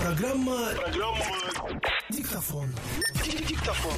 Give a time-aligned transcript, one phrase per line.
[0.00, 0.56] Программа...
[0.76, 1.24] Программа...
[2.08, 2.68] Диктофон.
[3.46, 3.92] Диктофон.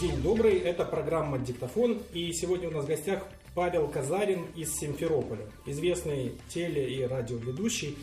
[0.00, 3.22] День добрый, это программа «Диктофон», и сегодня у нас в гостях
[3.54, 7.96] Павел Казарин из Симферополя, известный теле- и радиоведущий,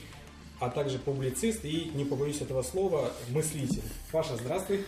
[0.59, 3.83] а также публицист и, не побоюсь этого слова, мыслитель.
[4.11, 4.85] Паша, здравствуй.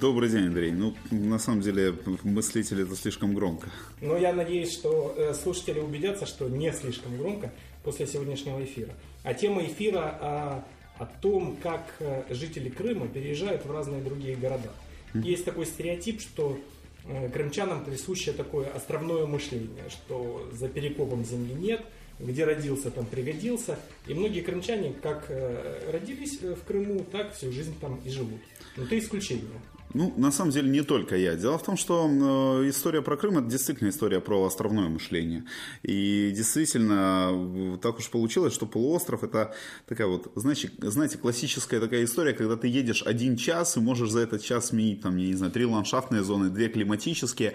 [0.00, 0.72] Добрый день, Андрей.
[0.72, 1.94] Ну, на самом деле,
[2.24, 3.70] мыслитель это слишком громко.
[4.00, 7.52] Но я надеюсь, что э, слушатели убедятся, что не слишком громко
[7.88, 8.92] после сегодняшнего эфира.
[9.22, 10.64] А тема эфира о,
[10.98, 14.70] о том, как э, жители Крыма переезжают в разные другие города.
[15.14, 16.58] Есть такой стереотип, что
[17.06, 21.80] э, крымчанам присуще такое островное мышление, что за перекопом земли нет–
[22.20, 23.78] где родился, там пригодился.
[24.06, 28.40] И многие крымчане как э, родились в Крыму, так всю жизнь там и живут.
[28.76, 29.48] Но это исключение.
[29.94, 31.34] Ну, на самом деле, не только я.
[31.34, 35.44] Дело в том, что э, история про Крым– это действительно история про островное мышление.
[35.82, 39.54] И действительно, так уж получилось, что полуостров– это
[39.86, 44.20] такая вот, знаете, знаете, классическая такая история, когда ты едешь один час и можешь за
[44.20, 47.54] этот час сменить, там, я не знаю, три ландшафтные зоны, две климатические.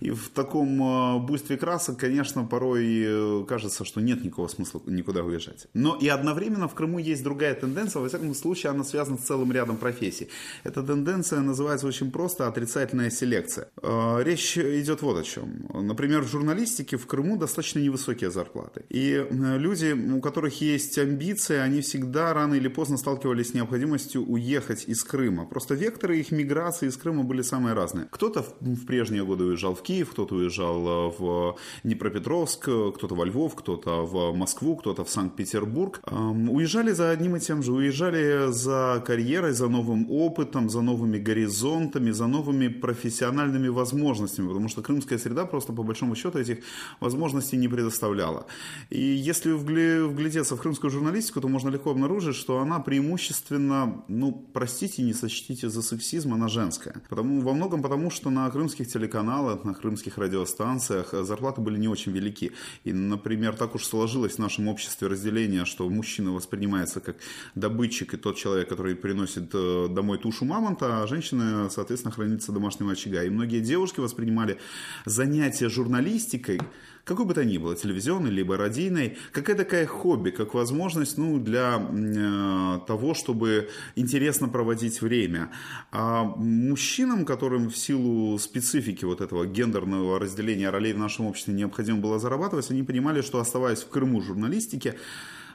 [0.00, 5.24] И в таком э, буйстве красок, конечно, порой э, кажется, что нет никакого смысла никуда
[5.24, 5.66] уезжать.
[5.74, 9.50] Но и одновременно в Крыму есть другая тенденция, во всяком случае, она связана с целым
[9.52, 10.28] рядом профессий.
[10.62, 13.68] Эта тенденция называется называется очень просто отрицательная селекция.
[13.82, 15.66] Э, речь идет вот о чем.
[15.72, 18.84] Например, в журналистике в Крыму достаточно невысокие зарплаты.
[18.88, 24.84] И люди, у которых есть амбиции, они всегда рано или поздно сталкивались с необходимостью уехать
[24.88, 25.46] из Крыма.
[25.46, 28.06] Просто векторы их миграции из Крыма были самые разные.
[28.10, 33.54] Кто-то в прежние годы уезжал в Киев, кто-то уезжал э, в Днепропетровск, кто-то во Львов,
[33.54, 36.00] кто-то в Москву, кто-то в Санкт-Петербург.
[36.06, 37.72] Уезжали за одним и тем же.
[37.72, 44.68] Уезжали за карьерой, за новым опытом, за новыми горизонтами горизонтами, за новыми профессиональными возможностями, потому
[44.68, 46.58] что крымская среда просто по большому счету этих
[47.00, 48.46] возможностей не предоставляла.
[48.90, 55.02] И если вглядеться в крымскую журналистику, то можно легко обнаружить, что она преимущественно, ну, простите,
[55.02, 56.94] не сочтите за сексизм, она женская.
[57.08, 62.12] Потому, во многом потому, что на крымских телеканалах, на крымских радиостанциях зарплаты были не очень
[62.12, 62.50] велики.
[62.84, 67.16] И, например, так уж сложилось в нашем обществе разделение, что мужчина воспринимается как
[67.54, 72.92] добытчик и тот человек, который приносит э, домой тушу мамонта, а женщина соответственно, хранится домашнего
[72.92, 73.22] очага.
[73.24, 74.58] И многие девушки воспринимали
[75.04, 76.60] занятия журналистикой,
[77.04, 81.84] какой бы то ни было, телевизионной, либо радийной, как такая хобби, как возможность ну, для
[81.90, 85.50] э, того, чтобы интересно проводить время.
[85.90, 91.98] А мужчинам, которым в силу специфики вот этого гендерного разделения ролей в нашем обществе необходимо
[91.98, 94.96] было зарабатывать, они понимали, что оставаясь в Крыму журналистике,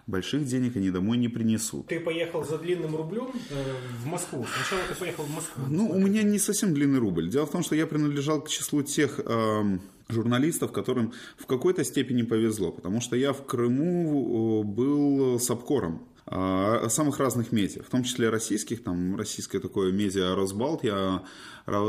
[0.07, 1.87] больших денег они домой не принесут.
[1.87, 3.63] Ты поехал за длинным рублем э,
[4.01, 4.45] в Москву.
[4.55, 5.63] Сначала ты поехал в Москву.
[5.69, 7.29] Ну, у меня не совсем длинный рубль.
[7.29, 9.77] Дело в том, что я принадлежал к числу тех э,
[10.09, 16.07] журналистов, которым в какой-то степени повезло, потому что я в Крыму э, был с обкором
[16.29, 21.23] самых разных медиа, в том числе российских, там российское такое медиа «Росбалт», я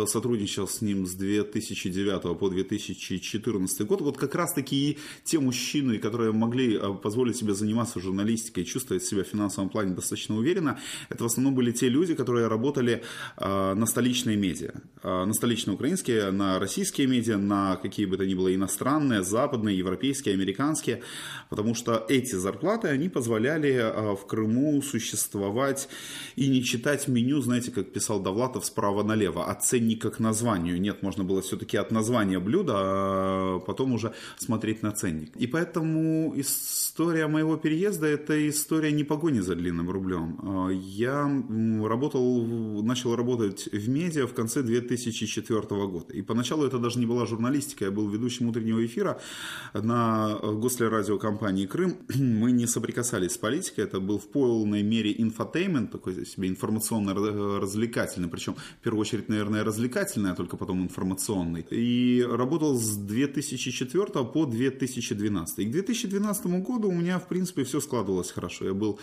[0.06, 4.00] сотрудничал с ним с 2009 по 2014 год.
[4.00, 9.04] Вот как раз таки те мужчины, которые могли а, позволить себе заниматься журналистикой и чувствовать
[9.04, 13.04] себя в финансовом плане достаточно уверенно, это в основном были те люди, которые работали
[13.36, 14.72] а, на столичные медиа,
[15.04, 20.34] на столичные украинские, на российские медиа, на какие бы то ни было иностранные, западные, европейские,
[20.34, 21.02] американские,
[21.50, 25.88] потому что эти зарплаты, они позволяли в Крыму существовать
[26.36, 30.80] и не читать меню, знаете, как писал Довлатов, справа налево, от ценника к названию.
[30.80, 35.34] Нет, можно было все-таки от названия блюда, а потом уже смотреть на ценник.
[35.36, 36.34] И поэтому
[36.98, 40.36] история моего переезда– это история не погони за длинным рублем.
[40.42, 41.30] А я
[41.86, 42.44] работал,
[42.82, 46.12] начал работать в медиа в конце 2004 года.
[46.12, 49.20] И поначалу это даже не была журналистика, я был ведущим утреннего эфира
[49.74, 51.98] на гостелерадиокомпании «Крым».
[52.18, 58.56] Мы не соприкасались с политикой, это был в полной мере infotainment, такой себе информационно-развлекательный, причем
[58.80, 61.64] в первую очередь, наверное, развлекательный, а только потом информационный.
[61.70, 65.58] И работал с 2004 по 2012.
[65.60, 68.64] И к 2012 году у меня, в принципе, все складывалось хорошо.
[68.64, 68.98] Я был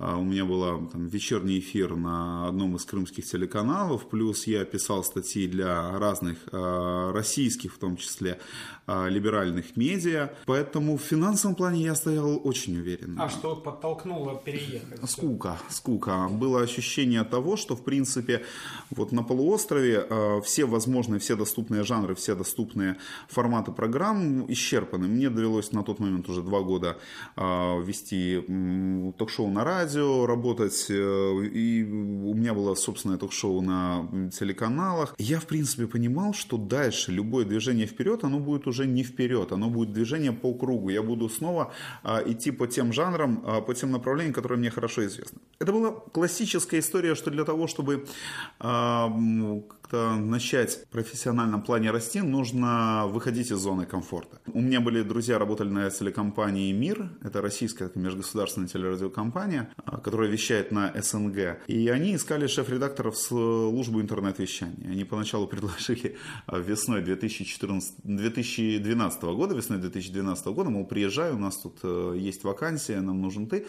[0.00, 5.02] а, у меня был там, вечерний эфир на одном из крымских телеканалов, плюс я писал
[5.02, 8.38] статьи для разных э, российских, в том числе,
[8.86, 10.30] э, либеральных медиа.
[10.46, 13.24] Поэтому в финансовом плане я стоял очень уверенно.
[13.24, 15.10] А что подтолкнуло переехать.
[15.10, 16.28] Скука, скука.
[16.28, 18.44] Было ощущение того, что, в принципе,
[18.90, 20.06] вот на полуострове
[20.44, 22.98] все возможные, все доступные жанры, все доступные
[23.28, 25.08] форматы программ исчерпаны.
[25.08, 26.98] Мне довелось на тот момент уже два года
[27.36, 35.14] вести м, ток-шоу на радио, работать, э, и у меня было собственное ток-шоу на телеканалах.
[35.18, 39.70] Я, в принципе, понимал, что дальше любое движение вперед, оно будет уже не вперед, оно
[39.70, 40.90] будет движение по кругу.
[40.90, 41.72] Я буду снова
[42.02, 45.38] а, идти по тем жанрам, а, по тем направлениям, которые мне хорошо известны.
[45.58, 48.06] Это была классическая история, что для того, чтобы
[48.58, 49.08] а,
[49.88, 54.38] как-то начать в профессиональном плане расти, нужно выходить из зоны комфорта.
[54.52, 60.72] У меня были друзья, работали на телекомпании «Мир», это российская межгосударственная телерадиокомпания, а, которая вещает
[60.72, 64.90] на СНГ, и они искали шеф-редакторов службы интернет-вещания.
[64.90, 71.56] Они поначалу предложили а, весной 2014, 2012 года, весной 2012 года, мол, приезжай, у нас
[71.56, 73.66] тут э, есть вакансия, нам нужен ты.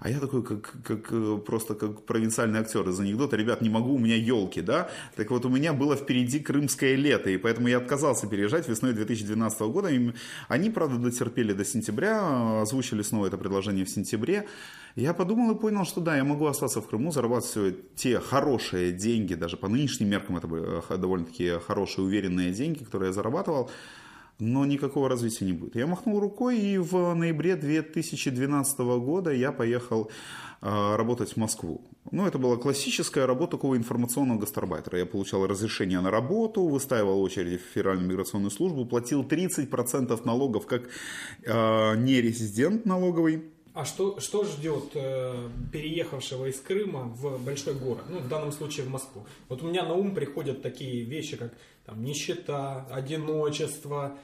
[0.00, 3.94] А я такой, как, как э, просто как провинциальный актер из анекдота, ребят, не могу,
[3.94, 4.88] у меня елки, да?
[5.16, 9.60] Так вот, у меня было впереди крымское лето, и поэтому я отказался переезжать весной 2012
[9.62, 9.88] года.
[9.88, 10.12] И
[10.48, 14.46] они, правда, дотерпели до сентября, озвучили снова это предложение в сентябре.
[14.96, 19.34] Я подумал и понял, что да, я могу остаться в Крыму, зарабатывать те хорошие деньги,
[19.34, 23.70] даже по нынешним меркам это были э, довольно-таки хорошие, уверенные деньги, которые я зарабатывал
[24.40, 25.76] но никакого развития не будет.
[25.76, 30.10] Я махнул рукой, и в ноябре 2012 года я поехал
[30.60, 31.80] э, работать в Москву.
[32.12, 34.98] Ну, это была классическая работа такого информационного гастарбайтера.
[34.98, 40.82] Я получал разрешение на работу, выстаивал очереди в Федеральную миграционную службу, платил 30% налогов как
[41.44, 43.42] э, нерезидент налоговый.
[43.78, 48.84] А что, что ждет э, переехавшего из Крыма в большой город, ну, в данном случае
[48.86, 49.24] в Москву?
[49.48, 51.52] Вот у меня на ум приходят такие вещи, как
[51.86, 54.18] там, нищета, одиночество,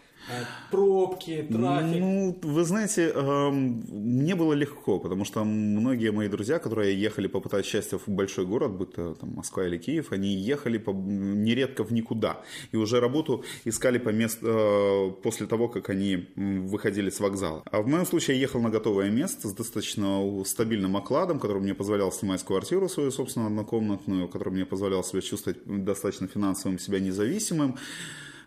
[0.71, 2.01] пробки, трафик?
[2.01, 7.67] Ну, вы знаете, эм, мне было легко, потому что многие мои друзья, которые ехали попытать
[7.67, 11.93] счастье в большой город, будь то там, Москва или Киев, они ехали по, нередко в
[11.93, 12.41] никуда.
[12.73, 17.63] И уже работу искали по мест, э, после того, как они выходили с вокзала.
[17.71, 21.75] А в моем случае я ехал на готовое место с достаточно стабильным окладом, который мне
[21.75, 27.77] позволял снимать квартиру свою, собственно, однокомнатную, который мне позволял себя чувствовать достаточно финансовым, себя независимым.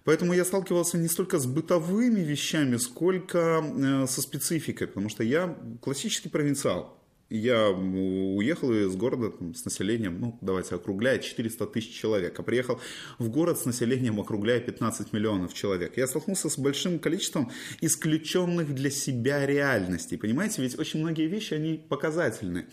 [0.07, 5.57] Поэтому я сталкивался не столько с бытовыми вещами, сколько э, со спецификой, потому что я
[5.81, 6.98] классический провинциал.
[7.30, 12.80] Я уехал из города там, с населением, ну, давайте округляя, 400 тысяч человек, а приехал
[13.19, 15.98] в город с населением, округляя 15 миллионов человек.
[15.98, 17.51] Я столкнулся с большим количеством
[17.81, 20.15] исключенных для себя реальностей.
[20.15, 22.68] Понимаете, ведь очень многие вещи, они показательны.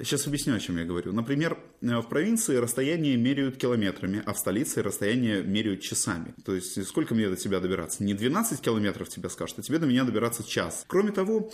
[0.00, 1.12] Сейчас объясню, о чем я говорю.
[1.12, 6.34] Например, э, в провинции расстояние меряют километрами, а в столице расстояние меряют часами.
[6.44, 8.04] То есть, сколько мне до тебя добираться?
[8.04, 10.84] Не 12 километров тебе скажут, а тебе до меня добираться час.
[10.86, 11.50] Кроме того,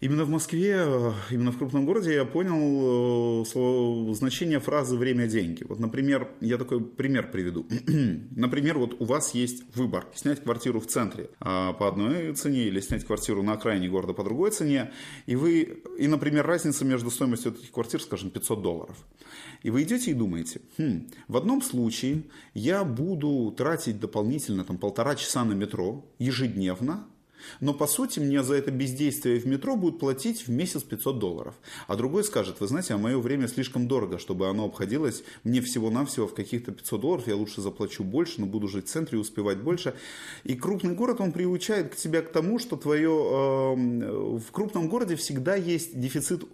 [0.00, 5.64] Именно в Москве, э, именно в крупном городе я понял э, значение фразы «время– деньги».
[5.64, 7.66] Вот, например, я такой пример приведу.
[8.36, 12.80] например, вот у вас есть выбор– снять квартиру в центре а, по одной цене или
[12.80, 14.92] снять квартиру на окраине города по другой цене.
[15.26, 18.96] И вы, и, например, разница между стоимостью этих квартир, скажем, 500 долларов.
[19.62, 25.14] И вы идете и думаете, хм, в одном случае я буду тратить дополнительно там, полтора
[25.14, 27.06] часа на метро ежедневно,
[27.60, 31.54] но по сути мне за это бездействие в метро будут платить в месяц 500 долларов.
[31.86, 36.26] А другой скажет, вы знаете, а мое время слишком дорого, чтобы оно обходилось мне всего-навсего
[36.26, 39.58] в каких-то 500 долларов, я лучше заплачу больше, но буду жить в центре и успевать
[39.58, 39.94] больше.
[40.44, 45.16] И крупный город, он приучает к тебя к тому, что твое, э, в крупном городе
[45.16, 46.44] всегда есть дефицит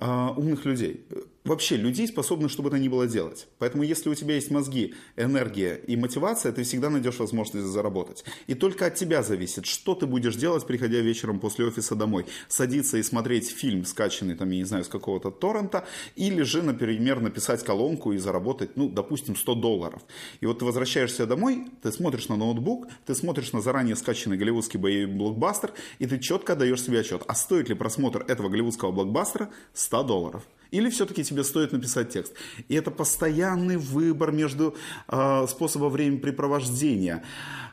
[0.00, 1.06] э, умных людей
[1.44, 3.48] вообще людей, способных, чтобы это ни было делать.
[3.58, 8.24] Поэтому если у тебя есть мозги, энергия и мотивация, ты всегда найдешь возможность заработать.
[8.46, 12.26] И только от тебя зависит, что ты будешь делать, приходя вечером после офиса домой.
[12.48, 15.84] Садиться и смотреть фильм, скачанный, там, я не знаю, с какого-то торрента,
[16.16, 20.02] или же, например, написать колонку и заработать, ну, допустим, 100 долларов.
[20.40, 24.78] И вот ты возвращаешься домой, ты смотришь на ноутбук, ты смотришь на заранее скачанный голливудский
[25.06, 30.02] блокбастер, и ты четко даешь себе отчет, а стоит ли просмотр этого голливудского блокбастера 100
[30.04, 30.42] долларов.
[30.72, 32.32] Или все-таки тебе стоит написать текст.
[32.68, 34.74] И это постоянный выбор между
[35.06, 37.22] э, способом времяпрепровождения.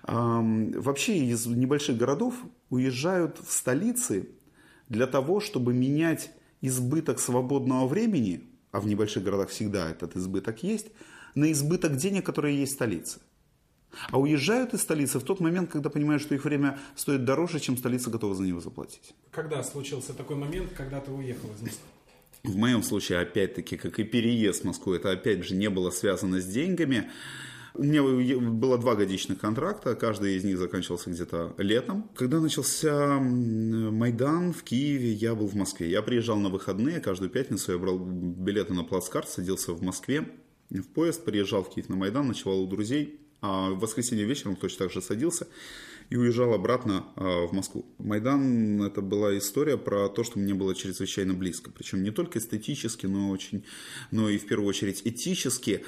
[0.04, 0.42] Э,
[0.76, 2.36] вообще из небольших городов
[2.70, 4.30] уезжают в столицы
[4.90, 10.88] для того, чтобы менять избыток свободного времени, а в небольших городах всегда этот избыток есть,
[11.36, 13.20] на избыток денег, которые есть в столице.
[14.12, 17.78] А уезжают из столицы в тот момент, когда понимают, что их время стоит дороже, чем
[17.78, 19.16] столица готова за него заплатить.
[19.32, 21.88] Когда случился такой момент, когда ты уехал из Москвы?
[22.44, 26.40] В моем случае, опять-таки, как и переезд в Москву, это опять же не было связано
[26.40, 27.10] с деньгами.
[27.76, 28.02] У меня
[28.40, 32.10] было два годичных контракта, каждый из них заканчивался где-то летом.
[32.16, 35.90] Когда начался Майдан в Киеве, я был в Москве.
[35.90, 40.28] Я приезжал на выходные, каждую пятницу я брал билеты на плацкарт, садился в Москве
[40.70, 44.86] в поезд, приезжал в Киев на Майдан, ночевал у друзей, а в воскресенье вечером точно
[44.86, 45.48] так же садился
[46.10, 47.86] и уезжал обратно а, в Москву.
[48.00, 51.72] Майдан– это была история про то, что мне было чрезвычайно близко.
[51.72, 53.64] Причем не только эстетически, но, очень,
[54.12, 55.84] но и в первую очередь этически.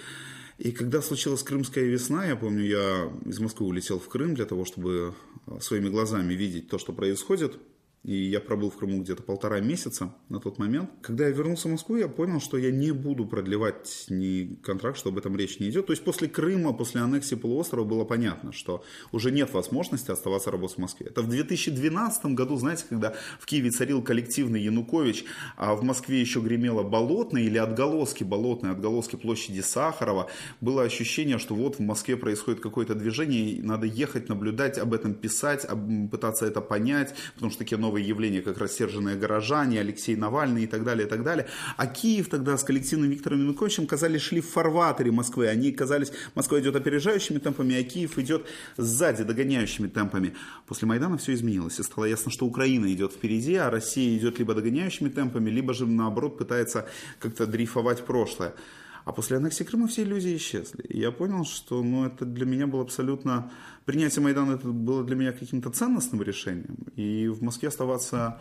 [0.60, 4.64] И когда случилась Крымская весна, я помню, я из Москвы улетел в Крым для того,
[4.64, 5.16] чтобы
[5.48, 7.58] а, своими глазами видеть то, что происходит–
[8.04, 10.90] и я пробыл в Крыму где-то полтора месяца на тот момент.
[11.02, 15.10] Когда я вернулся в Москву, я понял, что я не буду продлевать ни контракт, что
[15.10, 15.86] об этом речь не идет.
[15.86, 20.78] То есть после Крыма, после аннексии полуострова было понятно, что уже нет возможности оставаться работать
[20.78, 21.08] в Москве.
[21.08, 26.40] Это в 2012 году, знаете, когда в Киеве царил коллективный Янукович, а в Москве еще
[26.40, 30.28] гремело Болотное или отголоски Болотной, отголоски площади Сахарова,
[30.60, 35.14] было ощущение, что вот в Москве происходит какое-то движение, и надо ехать, наблюдать, об этом
[35.14, 35.68] писать,
[36.10, 40.86] пытаться это понять, потому что такие новые явления, как рассерженные горожане, Алексей Навальный и так
[40.86, 41.48] далее, и так далее.
[41.76, 45.48] А Киев тогда с коллективным Виктором Януковичем, казались, шли в фарватере Москвы.
[45.48, 48.46] Они казались, Москва идет опережающими темпами, а Киев идет
[48.78, 50.34] сзади, догоняющими темпами.
[50.68, 54.54] После Майдана все изменилось, и стало ясно, что Украина идет впереди, а Россия идет либо
[54.54, 56.88] догоняющими темпами, либо же, наоборот, пытается
[57.20, 58.54] как-то дрейфовать прошлое.
[59.04, 60.84] А после аннексии Крыма все иллюзии исчезли.
[60.88, 63.52] И я понял, что ну, это для меня было абсолютно...
[63.86, 66.78] Принятие Майдана это было для меня каким-то ценностным решением.
[66.96, 68.40] И в Москве оставаться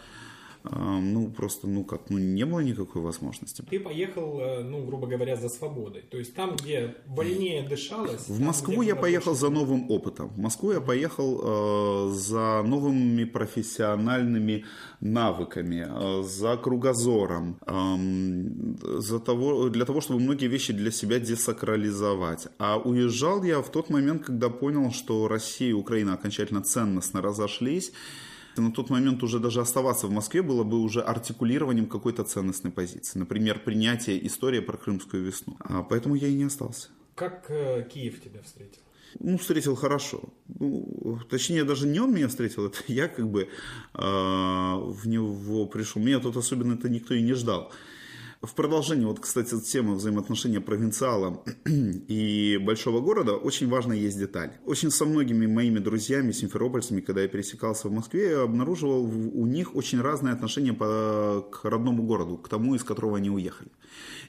[0.62, 3.62] ну, просто, ну, как, ну, не было никакой возможности.
[3.62, 6.02] Ты поехал, э, ну, грубо говоря, за свободой.
[6.02, 8.28] То есть там, где вольнее дышалось...
[8.28, 10.28] В Москву я поехал за новым опытом.
[10.28, 14.64] В Москву я поехал э, за новыми профессиональными
[15.00, 22.48] навыками, э, за кругозором, э, за того, для того, чтобы многие вещи для себя десакрализовать.
[22.58, 27.92] А уезжал я в тот момент, когда понял, что Россия и Украина окончательно ценностно разошлись,
[28.56, 33.18] на тот момент уже даже оставаться в Москве было бы уже артикулированием какой-то ценностной позиции.
[33.18, 35.56] Например, принятие истории про Крымскую весну.
[35.60, 36.88] А поэтому я и не остался.
[37.14, 38.80] Как э, Киев тебя встретил?
[39.18, 40.20] Ну, встретил хорошо.
[40.46, 43.48] Ну, точнее, даже не он меня встретил, это я как бы э,
[43.94, 46.00] в него пришел.
[46.00, 47.72] Меня тут особенно это никто и не ждал.
[48.42, 54.52] В продолжении, вот, кстати, темы взаимоотношения провинциала и большого города, очень важная есть деталь.
[54.64, 59.76] Очень со многими моими друзьями, симферопольцами, когда я пересекался в Москве, я обнаруживал у них
[59.76, 63.70] очень разные отношения по, к родному городу, к тому, из которого они уехали.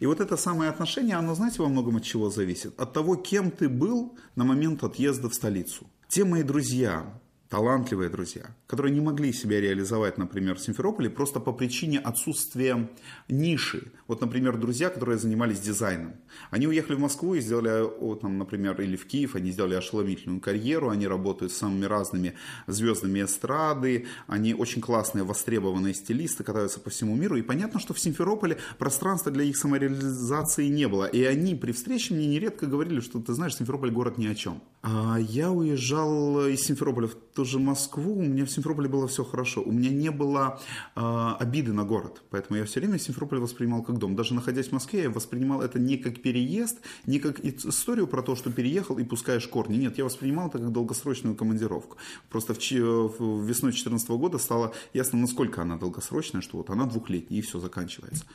[0.01, 2.77] И вот это самое отношение, оно, знаете, во многом от чего зависит?
[2.77, 5.87] От того, кем ты был на момент отъезда в столицу.
[6.09, 7.20] Те мои друзья,
[7.51, 12.89] талантливые друзья, которые не могли себя реализовать, например, в Симферополе просто по причине отсутствия
[13.27, 13.91] ниши.
[14.07, 16.13] Вот, например, друзья, которые занимались дизайном.
[16.49, 20.39] Они уехали в Москву и сделали, вот, там, например, или в Киев, они сделали ошеломительную
[20.39, 22.35] карьеру, они работают с самыми разными
[22.67, 27.35] звездами эстрады, они очень классные, востребованные стилисты, катаются по всему миру.
[27.35, 31.03] И понятно, что в Симферополе пространства для их самореализации не было.
[31.03, 34.61] И они при встрече мне нередко говорили, что ты знаешь, Симферополь город ни о чем.
[34.83, 39.23] А я уезжал из Симферополя в ту же Москву, у меня в Симферополе было все
[39.23, 39.63] хорошо.
[39.63, 40.59] У меня не было
[40.95, 42.21] э, обиды на город.
[42.29, 44.15] Поэтому я все время Симферополь воспринимал как дом.
[44.15, 48.35] Даже находясь в Москве, я воспринимал это не как переезд, не как историю про то,
[48.35, 49.77] что переехал и пускаешь корни.
[49.77, 51.97] Нет, я воспринимал это как долгосрочную командировку.
[52.29, 57.39] Просто в, в весной 2014 года стало ясно, насколько она долгосрочная, что вот она двухлетняя
[57.39, 58.25] и все заканчивается.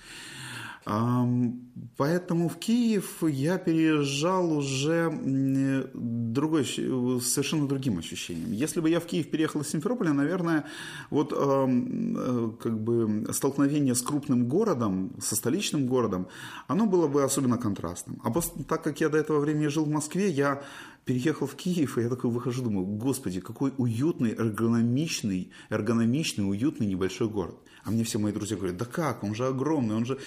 [0.87, 5.11] Поэтому в Киев я переезжал уже
[5.93, 8.53] другой, совершенно другим ощущением.
[8.53, 10.65] Если бы я в Киев переехал из Симферополя, наверное,
[11.11, 16.29] вот э, как бы столкновение с крупным городом, со столичным городом,
[16.69, 18.21] оно было бы особенно контрастным.
[18.23, 20.63] А после, так как я до этого времени жил в Москве, я
[21.05, 27.29] переехал в Киев, и я такой выхожу, думаю, господи, какой уютный, эргономичный, эргономичный, уютный небольшой
[27.29, 27.57] город.
[27.83, 30.19] А мне все мои друзья говорят, да как, он же огромный, он же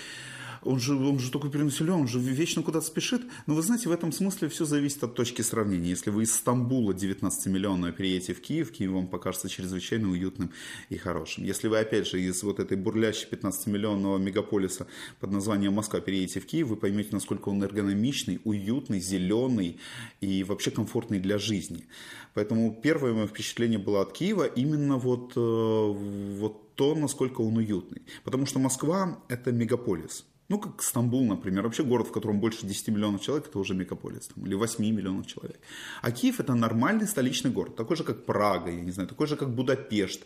[0.63, 3.21] он же, он же только перенаселен, он же вечно куда-то спешит.
[3.45, 5.89] Но вы знаете, в этом смысле все зависит от точки сравнения.
[5.89, 10.51] Если вы из Стамбула 19-миллионного переедете в Киев, Киев вам покажется чрезвычайно уютным
[10.89, 11.43] и хорошим.
[11.43, 14.87] Если вы, опять же, из вот этой бурлящей 15-миллионного мегаполиса
[15.19, 19.79] под названием Москва переедете в Киев, вы поймете, насколько он эргономичный, уютный, зеленый
[20.21, 21.85] и вообще комфортный для жизни.
[22.33, 28.03] Поэтому первое мое впечатление было от Киева именно вот, э, вот то, насколько он уютный.
[28.23, 30.25] Потому что Москва– это мегаполис.
[30.49, 31.63] Ну, как Стамбул, например.
[31.63, 34.27] Вообще город, в котором больше 10 миллионов человек, это уже мегаполис.
[34.27, 35.59] Там, или 8 миллионов человек.
[36.01, 37.75] А Киев это нормальный столичный город.
[37.75, 39.07] Такой же, как Прага, я не знаю.
[39.07, 40.25] Такой же, как Будапешт.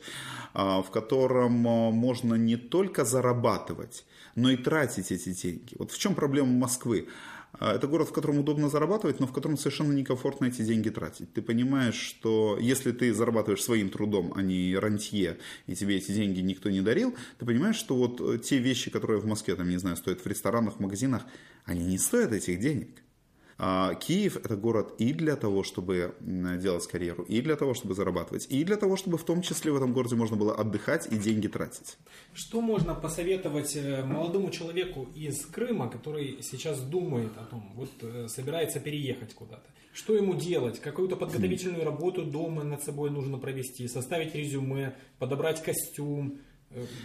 [0.54, 5.76] А, в котором а, можно не только зарабатывать, но и тратить эти деньги.
[5.78, 7.10] Вот в чем проблема Москвы?
[7.60, 11.32] А, это город, в котором удобно зарабатывать, но в котором совершенно некомфортно эти деньги тратить.
[11.34, 16.40] Ты понимаешь, что если ты зарабатываешь своим трудом, а не рантье, и тебе эти деньги
[16.42, 19.98] никто не дарил, ты понимаешь, что вот те вещи, которые в Москве, там, не знаю,
[19.98, 21.24] стоят в ресторанах, в магазинах,
[21.66, 23.03] они не стоят этих денег.
[23.66, 28.46] А Киев– это город и для того, чтобы делать карьеру, и для того, чтобы зарабатывать,
[28.50, 31.48] и для того, чтобы в том числе в этом городе можно было отдыхать и деньги
[31.48, 31.98] тратить.
[32.34, 38.28] Что можно посоветовать э, молодому человеку из Крыма, который сейчас думает о том, вот э,
[38.28, 39.70] собирается переехать куда-то?
[39.94, 40.82] Что ему делать?
[40.82, 46.42] Какую-то подготовительную работу дома над собой нужно провести, составить резюме, подобрать костюм–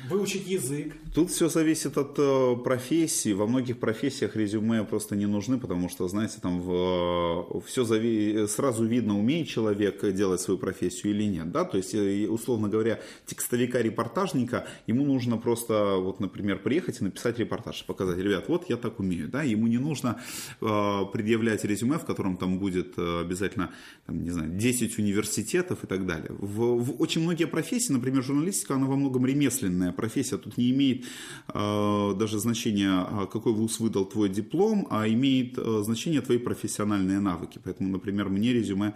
[0.08, 0.94] Выучить язык.
[1.14, 3.32] Тут все зависит от э, профессии.
[3.32, 8.46] Во многих профессиях резюме просто не нужны, потому что, знаете, там в, э, все зави...
[8.48, 11.50] сразу видно, умеет человек делать свою профессию или нет.
[11.50, 11.64] Да?
[11.64, 17.84] То есть, э, условно говоря, текстовика-репортажника, ему нужно просто, вот, например, приехать и написать репортаж,
[17.84, 19.28] показать, ребят, вот я так умею.
[19.28, 19.42] Да?
[19.42, 20.18] Ему не нужно
[20.62, 23.70] э, предъявлять резюме, в котором там будет обязательно,
[24.06, 26.30] там, не знаю, 10 университетов и так далее.
[26.38, 30.38] В, в очень многие профессии, например, журналистика, она во многом ремесленная ремесленная профессия.
[30.38, 31.04] Тут не имеет
[31.48, 37.20] э, даже значения, а, какой вуз выдал твой диплом, а имеет э, значение твои профессиональные
[37.20, 37.60] навыки.
[37.64, 38.94] Поэтому, например, мне резюме,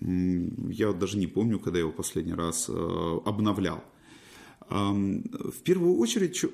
[0.00, 3.82] я даже не помню, когда я его последний раз э, обновлял.
[4.70, 6.44] В первую очередь,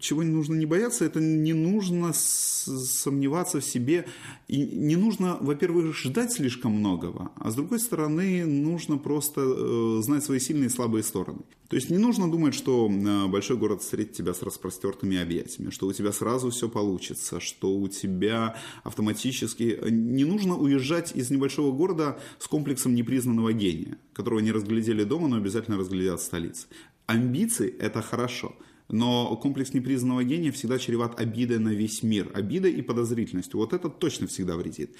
[0.00, 4.06] чего не нужно не бояться, это не нужно сомневаться в себе.
[4.48, 10.24] И не нужно, во-первых, ждать слишком многого, а с другой стороны, нужно просто э, знать
[10.24, 11.40] свои сильные и слабые стороны.
[11.68, 15.86] То есть не нужно думать, что э, большой город встретит тебя с распростертыми объятиями, что
[15.86, 19.78] у тебя сразу все получится, что у тебя автоматически...
[19.88, 25.36] Не нужно уезжать из небольшого города с комплексом непризнанного гения, которого не разглядели дома, но
[25.36, 26.66] обязательно разглядят в столице
[27.12, 28.54] амбиции– это хорошо.
[28.88, 32.30] Но комплекс непризнанного гения всегда чреват обидой на весь мир.
[32.34, 33.58] Обидой и подозрительностью.
[33.58, 34.94] Вот это точно всегда вредит.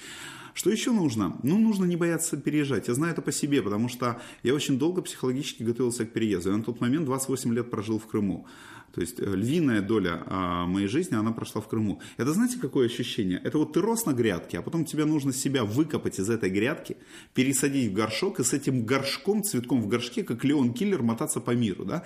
[0.55, 1.37] Что еще нужно?
[1.43, 2.87] Ну, нужно не бояться переезжать.
[2.87, 6.49] Я знаю это по себе, потому что я очень долго психологически готовился к переезду.
[6.49, 8.47] Я на тот момент 28 лет прожил в Крыму.
[8.93, 11.99] То есть э, львиная доля а, моей жизни, она прошла в Крыму.
[12.17, 13.41] Это знаете, какое ощущение?
[13.43, 16.97] Это вот ты рос на грядке, а потом тебе нужно себя выкопать из этой грядки,
[17.33, 21.51] пересадить в горшок и с этим горшком, цветком в горшке, как Леон Киллер, мотаться по
[21.51, 21.85] миру.
[21.85, 22.03] Да?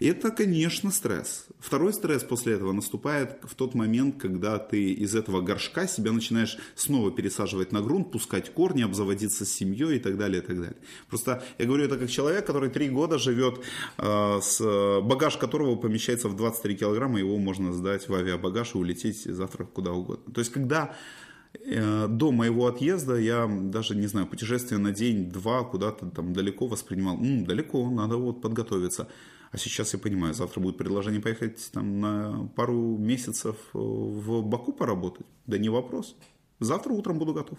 [0.00, 1.44] Это, конечно, стресс.
[1.58, 6.56] Второй стресс после этого наступает в тот момент, когда ты из этого горшка себя начинаешь
[6.74, 10.76] снова пересаживать на грунт, пускать корни, обзаводиться семьей и так далее, и так далее.
[11.10, 13.60] Просто я говорю это как человек, который три года живет,
[13.98, 19.24] э, с, багаж которого помещается в 23 килограмма, его можно сдать в авиабагаж и улететь
[19.24, 20.32] завтра куда угодно.
[20.32, 20.96] То есть, когда
[21.62, 27.18] э, до моего отъезда я даже, не знаю, путешествие на день-два куда-то там далеко воспринимал.
[27.18, 29.06] М, далеко, надо вот подготовиться.
[29.50, 34.72] А сейчас я понимаю, завтра будет предложение поехать там на пару месяцев э, в Баку
[34.72, 35.26] поработать.
[35.46, 36.16] Да не вопрос.
[36.60, 37.58] Завтра утром буду готов.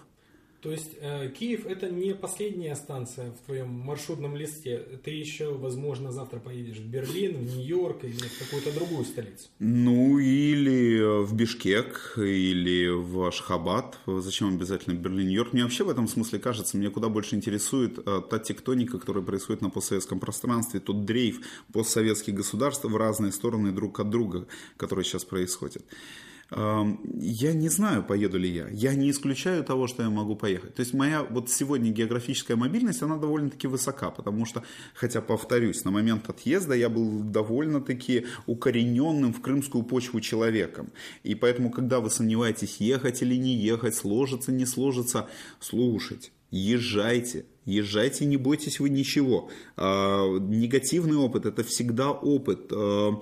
[0.62, 4.78] То есть э, Киев это не последняя станция в твоем маршрутном листе.
[5.04, 9.50] Ты еще, возможно, завтра поедешь в Берлин, в Нью-Йорк или в какую-то другую столицу.
[9.58, 13.97] Ну, или в Бишкек, или в Ашхабад.
[14.06, 15.54] Зачем обязательно Берлин, Нью-Йорк?
[15.54, 19.63] Мне вообще в этом смысле кажется, мне куда больше интересует э, та тектоника, которая происходит
[19.63, 21.41] на постсоветском пространстве, тот дрейф
[21.74, 24.45] постсоветских государств в разные стороны друг от друга,
[24.78, 25.84] который сейчас происходит.
[26.53, 28.67] Я не знаю, поеду ли я.
[28.69, 30.75] Я не исключаю того, что я могу поехать.
[30.75, 34.61] То есть моя вот сегодня географическая мобильность, она довольно-таки высока, потому что,
[34.93, 40.91] хотя повторюсь, на момент отъезда я был довольно-таки укорененным в крымскую почву человеком.
[41.23, 45.29] И поэтому, когда вы сомневаетесь, ехать или не ехать, сложится, не сложится,
[45.61, 49.49] слушать езжайте, езжайте, не бойтесь вы ничего.
[49.77, 52.71] А, негативный опыт– это всегда опыт.
[52.71, 53.21] А,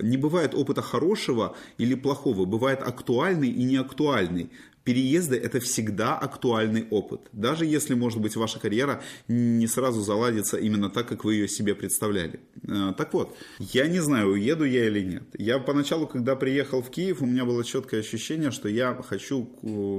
[0.00, 4.50] не бывает опыта хорошего или плохого, бывает актуальный и неактуальный
[4.84, 7.20] переезды– это всегда актуальный опыт.
[7.32, 11.74] Даже если, может быть, ваша карьера не сразу заладится именно так, как вы ее себе
[11.74, 12.40] представляли.
[12.66, 15.22] Э, так вот, я не знаю, уеду я или нет.
[15.36, 19.50] Я поначалу, когда приехал в Киев, у меня было четкое ощущение, что я хочу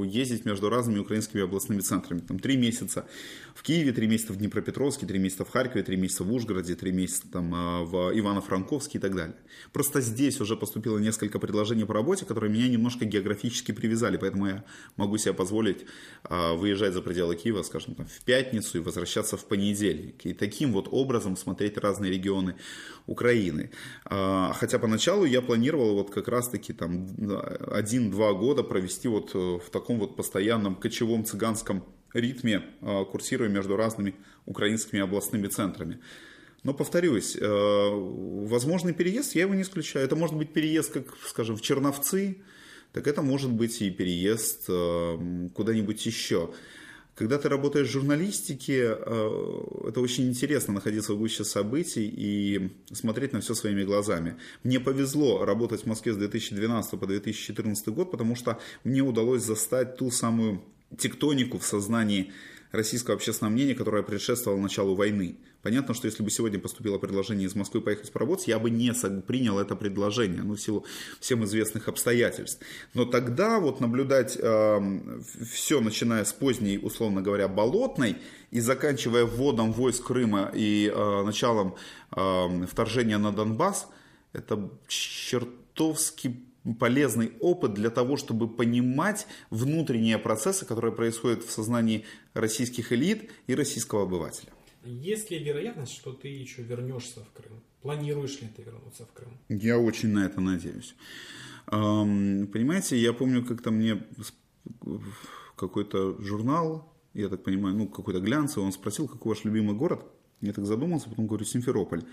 [0.06, 2.20] ездить между разными украинскими областными центрами.
[2.20, 3.06] Там три месяца
[3.56, 6.92] в Киеве, три месяца в Днепропетровске, три месяца в Харькове, три месяца в Ужгороде, три
[6.92, 9.36] месяца там э, в Ивано-Франковске и так далее.
[9.74, 14.64] Просто здесь уже поступило несколько предложений по работе, которые меня немножко географически привязали, поэтому я
[14.96, 15.86] могу себе позволить
[16.24, 20.26] а, выезжать за пределы Киева, скажем, там, в пятницу и возвращаться в понедельник.
[20.26, 22.56] И таким вот образом смотреть разные регионы
[23.08, 23.72] Украины.
[24.06, 27.08] А, хотя поначалу я планировал вот как раз-таки там
[27.72, 33.76] один-два года провести вот э, в таком вот постоянном кочевом цыганском ритме, а, курсируя между
[33.76, 36.00] разными украинскими областными центрами.
[36.64, 37.90] Но повторюсь, э,
[38.50, 40.06] возможный переезд, я его не исключаю.
[40.06, 42.44] Это может быть переезд, как, скажем, в Черновцы,
[42.94, 46.54] так это может быть и переезд э, куда-нибудь еще.
[47.16, 53.34] Когда ты работаешь в журналистике, э, это очень интересно находиться в гуще событий и смотреть
[53.34, 54.38] на все своими глазами.
[54.64, 59.98] Мне повезло работать в Москве с 2012 по 2014 год, потому что мне удалось застать
[59.98, 60.64] ту самую
[60.98, 62.32] тектонику в сознании
[62.72, 65.38] российского общественного мнения, которое предшествовало началу войны.
[65.62, 69.60] Понятно, что если бы сегодня поступило предложение из Москвы поехать поработать, я бы не принял
[69.60, 70.86] это предложение, ну, в силу
[71.20, 72.64] всем известных обстоятельств.
[72.94, 74.80] Но тогда вот наблюдать э,
[75.52, 78.18] все, начиная с поздней, условно говоря, болотной,
[78.50, 81.76] и заканчивая вводом войск Крыма и э, началом
[82.16, 83.88] э, вторжения на Донбасс,
[84.34, 92.92] это чертовски полезный опыт для того, чтобы понимать внутренние процессы, которые происходят в сознании российских
[92.92, 94.52] элит и российского обывателя.
[94.84, 97.62] Есть ли вероятность, что ты еще вернешься в Крым?
[97.82, 99.38] Планируешь ли ты вернуться в Крым?
[99.50, 100.96] Я очень на это надеюсь.
[101.68, 104.04] Понимаете, я помню, как-то мне
[105.56, 110.06] какой-то журнал, я так понимаю, ну, какой-то глянцевый, он спросил, какой ваш любимый город.
[110.42, 112.04] Я так задумался, потом говорю, Симферополь.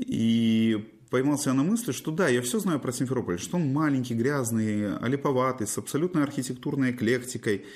[0.00, 4.14] И поймался я на мысли, что да, я все знаю про Симферополь, что он маленький,
[4.14, 7.66] грязный, олиповатый, с абсолютной архитектурной эклектикой.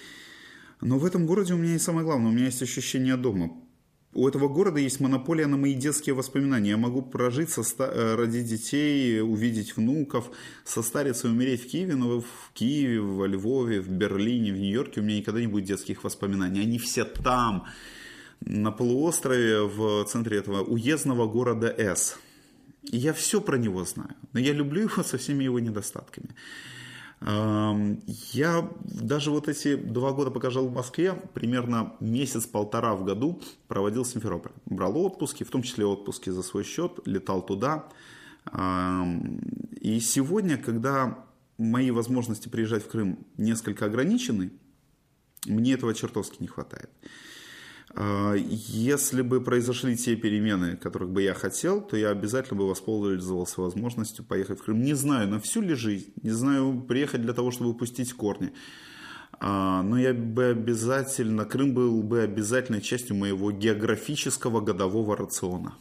[0.81, 3.51] Но в этом городе у меня и самое главное, у меня есть ощущение дома.
[4.17, 6.71] У этого города есть монополия на мои детские воспоминания.
[6.71, 10.31] Я могу прожить, соста- э, родить детей, увидеть внуков,
[10.65, 15.05] состариться и умереть в Киеве, но в Киеве, во Львове, в Берлине, в Нью-Йорке у
[15.05, 16.61] меня никогда не будет детских воспоминаний.
[16.61, 17.67] Они все там,
[18.47, 22.19] на полуострове, в центре этого уездного города С.
[22.83, 26.29] Я все про него знаю, но я люблю его со всеми его недостатками.
[27.23, 34.03] Я даже вот эти два года, пока жил в Москве, примерно месяц-полтора в году проводил
[34.03, 34.55] в Симферополе.
[34.67, 37.89] Брал отпуски, в том числе отпуски за свой счет, летал туда.
[39.81, 41.25] И сегодня, когда
[41.57, 44.51] мои возможности приезжать в Крым несколько ограничены,
[45.47, 46.91] мне этого чертовски не хватает.
[47.91, 53.61] А, если бы произошли те перемены, которых бы я хотел, то я обязательно бы воспользовался
[53.61, 54.83] возможностью поехать в Крым.
[54.83, 58.53] Не знаю, на всю ли жизнь, не знаю, приехать для того, чтобы пустить корни.
[59.41, 65.75] А, но я бы обязательно, Крым был бы обязательной частью моего географического годового рациона.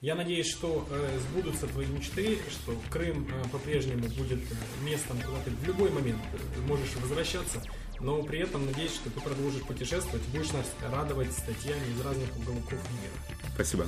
[0.00, 5.36] Я надеюсь, что э, сбудутся твои мечты, что Крым э, по-прежнему будет э, местом, куда
[5.44, 6.20] ты в любой момент
[6.66, 7.62] можешь возвращаться
[8.00, 12.28] но при этом надеюсь, что ты продолжишь путешествовать и будешь нас радовать статьями из разных
[12.36, 13.52] уголков мира.
[13.54, 13.86] Спасибо.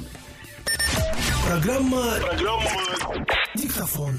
[1.47, 2.17] Программа...
[2.21, 2.71] Программа...
[3.55, 4.19] Диктофон.